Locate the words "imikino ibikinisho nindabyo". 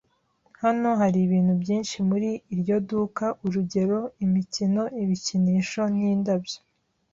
4.25-6.57